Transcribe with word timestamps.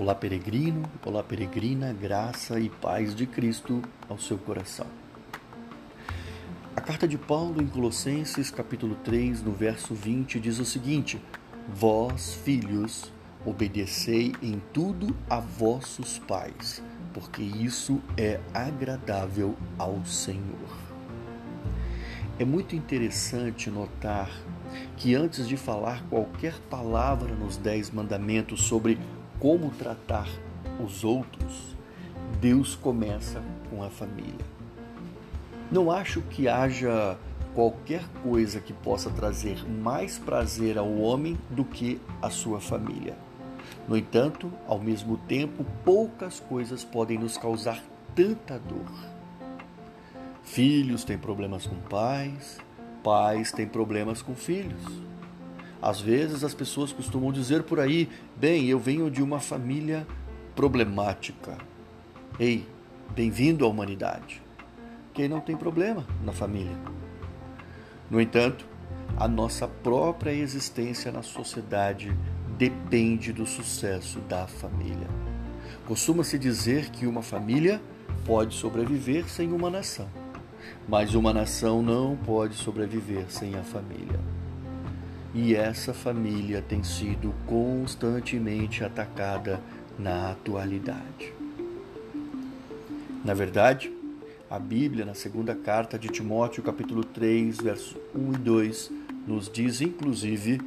Olá, 0.00 0.14
peregrino, 0.14 0.88
olá, 1.04 1.22
peregrina, 1.22 1.92
graça 1.92 2.58
e 2.58 2.70
paz 2.70 3.14
de 3.14 3.26
Cristo 3.26 3.82
ao 4.08 4.18
seu 4.18 4.38
coração. 4.38 4.86
A 6.74 6.80
carta 6.80 7.06
de 7.06 7.18
Paulo 7.18 7.60
em 7.60 7.66
Colossenses, 7.66 8.50
capítulo 8.50 8.94
3, 9.04 9.42
no 9.42 9.52
verso 9.52 9.94
20, 9.94 10.40
diz 10.40 10.58
o 10.58 10.64
seguinte: 10.64 11.20
Vós, 11.68 12.32
filhos, 12.32 13.12
obedecei 13.44 14.32
em 14.40 14.62
tudo 14.72 15.14
a 15.28 15.38
vossos 15.38 16.18
pais, 16.18 16.82
porque 17.12 17.42
isso 17.42 18.00
é 18.16 18.40
agradável 18.54 19.54
ao 19.78 20.02
Senhor. 20.06 20.78
É 22.38 22.44
muito 22.46 22.74
interessante 22.74 23.70
notar 23.70 24.30
que 24.96 25.14
antes 25.14 25.46
de 25.46 25.58
falar 25.58 26.02
qualquer 26.08 26.58
palavra 26.70 27.34
nos 27.34 27.58
Dez 27.58 27.90
Mandamentos 27.90 28.62
sobre 28.62 28.98
como 29.40 29.70
tratar 29.70 30.28
os 30.84 31.02
outros, 31.02 31.74
Deus 32.40 32.76
começa 32.76 33.42
com 33.70 33.82
a 33.82 33.88
família. 33.88 34.44
Não 35.72 35.90
acho 35.90 36.20
que 36.22 36.46
haja 36.46 37.16
qualquer 37.54 38.06
coisa 38.22 38.60
que 38.60 38.72
possa 38.72 39.10
trazer 39.10 39.66
mais 39.68 40.18
prazer 40.18 40.78
ao 40.78 40.92
homem 40.98 41.38
do 41.48 41.64
que 41.64 42.00
a 42.20 42.28
sua 42.30 42.60
família. 42.60 43.16
No 43.88 43.96
entanto, 43.96 44.52
ao 44.68 44.78
mesmo 44.78 45.16
tempo, 45.16 45.64
poucas 45.84 46.38
coisas 46.38 46.84
podem 46.84 47.18
nos 47.18 47.36
causar 47.36 47.82
tanta 48.14 48.58
dor. 48.58 48.92
Filhos 50.42 51.02
têm 51.02 51.16
problemas 51.16 51.66
com 51.66 51.76
pais, 51.76 52.58
pais 53.02 53.52
têm 53.52 53.66
problemas 53.66 54.20
com 54.20 54.34
filhos. 54.34 55.09
Às 55.82 56.00
vezes 56.00 56.44
as 56.44 56.52
pessoas 56.52 56.92
costumam 56.92 57.32
dizer 57.32 57.62
por 57.62 57.80
aí: 57.80 58.08
bem, 58.36 58.66
eu 58.66 58.78
venho 58.78 59.10
de 59.10 59.22
uma 59.22 59.40
família 59.40 60.06
problemática. 60.54 61.56
Ei, 62.38 62.66
bem-vindo 63.14 63.64
à 63.64 63.68
humanidade. 63.68 64.42
Quem 65.14 65.28
não 65.28 65.40
tem 65.40 65.56
problema 65.56 66.06
na 66.22 66.32
família? 66.32 66.76
No 68.10 68.20
entanto, 68.20 68.66
a 69.16 69.26
nossa 69.26 69.66
própria 69.66 70.32
existência 70.32 71.10
na 71.10 71.22
sociedade 71.22 72.14
depende 72.58 73.32
do 73.32 73.46
sucesso 73.46 74.20
da 74.20 74.46
família. 74.46 75.08
Costuma-se 75.86 76.38
dizer 76.38 76.90
que 76.90 77.06
uma 77.06 77.22
família 77.22 77.80
pode 78.26 78.54
sobreviver 78.54 79.28
sem 79.28 79.50
uma 79.52 79.70
nação, 79.70 80.08
mas 80.86 81.14
uma 81.14 81.32
nação 81.32 81.82
não 81.82 82.16
pode 82.16 82.54
sobreviver 82.54 83.24
sem 83.30 83.54
a 83.56 83.62
família 83.62 84.20
e 85.34 85.54
essa 85.54 85.94
família 85.94 86.62
tem 86.62 86.82
sido 86.82 87.34
constantemente 87.46 88.82
atacada 88.84 89.60
na 89.98 90.32
atualidade. 90.32 91.32
Na 93.24 93.34
verdade, 93.34 93.92
a 94.48 94.58
Bíblia, 94.58 95.04
na 95.04 95.14
segunda 95.14 95.54
carta 95.54 95.98
de 95.98 96.08
Timóteo, 96.08 96.62
capítulo 96.62 97.04
3, 97.04 97.58
versos 97.58 97.96
1 98.14 98.32
e 98.32 98.36
2, 98.38 98.90
nos 99.26 99.48
diz 99.48 99.80
inclusive 99.80 100.60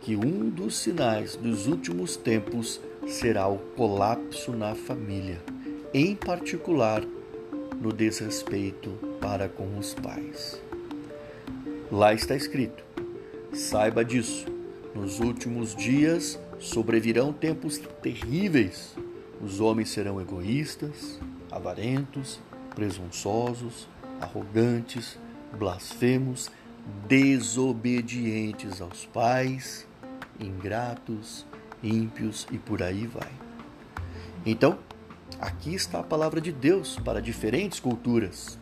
que 0.00 0.16
um 0.16 0.48
dos 0.48 0.76
sinais 0.78 1.36
dos 1.36 1.66
últimos 1.66 2.16
tempos 2.16 2.80
será 3.06 3.46
o 3.46 3.58
colapso 3.58 4.52
na 4.52 4.74
família, 4.74 5.40
em 5.94 6.16
particular 6.16 7.02
no 7.80 7.92
desrespeito 7.92 8.90
para 9.20 9.48
com 9.48 9.78
os 9.78 9.94
pais. 9.94 10.60
Lá 11.92 12.12
está 12.12 12.34
escrito: 12.34 12.87
Saiba 13.52 14.04
disso. 14.04 14.46
Nos 14.94 15.20
últimos 15.20 15.74
dias 15.74 16.38
sobrevirão 16.58 17.32
tempos 17.32 17.78
terríveis. 18.02 18.94
Os 19.40 19.60
homens 19.60 19.90
serão 19.90 20.20
egoístas, 20.20 21.18
avarentos, 21.50 22.40
presunçosos, 22.74 23.88
arrogantes, 24.20 25.18
blasfemos, 25.56 26.50
desobedientes 27.06 28.80
aos 28.80 29.06
pais, 29.06 29.86
ingratos, 30.38 31.46
ímpios 31.82 32.46
e 32.50 32.58
por 32.58 32.82
aí 32.82 33.06
vai. 33.06 33.30
Então, 34.44 34.78
aqui 35.40 35.74
está 35.74 36.00
a 36.00 36.04
palavra 36.04 36.40
de 36.40 36.52
Deus 36.52 36.98
para 37.04 37.22
diferentes 37.22 37.80
culturas. 37.80 38.58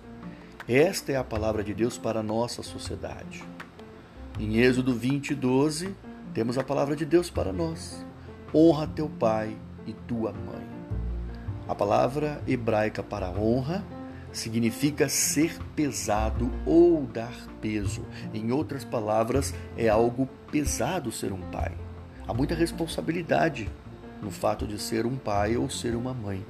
Esta 0.68 1.12
é 1.12 1.16
a 1.16 1.24
palavra 1.24 1.62
de 1.64 1.74
Deus 1.74 1.98
para 1.98 2.20
a 2.20 2.22
nossa 2.22 2.62
sociedade. 2.62 3.44
Em 4.38 4.58
Êxodo 4.58 4.92
20, 4.92 5.34
12, 5.34 5.96
temos 6.34 6.58
a 6.58 6.62
palavra 6.62 6.94
de 6.94 7.06
Deus 7.06 7.30
para 7.30 7.54
nós. 7.54 8.04
Honra 8.54 8.86
teu 8.86 9.08
pai 9.08 9.56
e 9.86 9.94
tua 9.94 10.30
mãe. 10.30 10.66
A 11.66 11.74
palavra 11.74 12.42
hebraica 12.46 13.02
para 13.02 13.30
honra 13.30 13.82
significa 14.30 15.08
ser 15.08 15.58
pesado 15.74 16.52
ou 16.66 17.06
dar 17.06 17.32
peso. 17.62 18.04
Em 18.34 18.52
outras 18.52 18.84
palavras, 18.84 19.54
é 19.74 19.88
algo 19.88 20.28
pesado 20.52 21.10
ser 21.10 21.32
um 21.32 21.40
pai. 21.50 21.72
Há 22.28 22.34
muita 22.34 22.54
responsabilidade 22.54 23.70
no 24.20 24.30
fato 24.30 24.66
de 24.66 24.78
ser 24.78 25.06
um 25.06 25.16
pai 25.16 25.56
ou 25.56 25.70
ser 25.70 25.94
uma 25.96 26.12
mãe. 26.12 26.44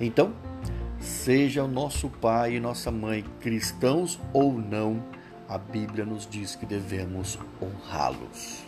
Então, 0.00 0.32
seja 0.98 1.62
o 1.62 1.68
nosso 1.68 2.08
pai 2.08 2.56
e 2.56 2.60
nossa 2.60 2.90
mãe 2.90 3.22
cristãos 3.40 4.18
ou 4.32 4.54
não, 4.54 5.02
a 5.48 5.58
Bíblia 5.58 6.04
nos 6.04 6.26
diz 6.26 6.56
que 6.56 6.66
devemos 6.66 7.38
honrá-los. 7.60 8.64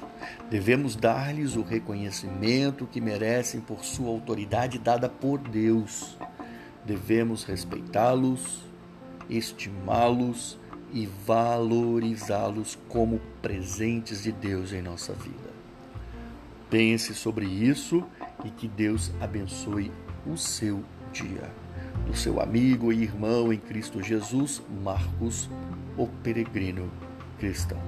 Devemos 0.50 0.94
dar-lhes 0.94 1.56
o 1.56 1.62
reconhecimento 1.62 2.86
que 2.86 3.00
merecem 3.00 3.60
por 3.60 3.84
sua 3.84 4.10
autoridade 4.10 4.78
dada 4.78 5.08
por 5.08 5.38
Deus. 5.38 6.16
Devemos 6.84 7.44
respeitá-los, 7.44 8.64
estimá-los 9.28 10.58
e 10.92 11.06
valorizá-los 11.06 12.78
como 12.88 13.20
presentes 13.42 14.22
de 14.22 14.32
Deus 14.32 14.72
em 14.72 14.82
nossa 14.82 15.12
vida. 15.12 15.46
Pense 16.70 17.14
sobre 17.14 17.46
isso 17.46 18.04
e 18.44 18.50
que 18.50 18.68
Deus 18.68 19.12
abençoe 19.20 19.90
o 20.26 20.36
seu 20.36 20.84
dia. 21.12 21.50
Do 22.06 22.16
seu 22.16 22.40
amigo 22.40 22.92
e 22.92 23.02
irmão 23.02 23.52
em 23.52 23.58
Cristo 23.58 24.02
Jesus, 24.02 24.62
Marcos 24.82 25.48
o 25.96 26.06
peregrino 26.22 26.90
cristão. 27.38 27.80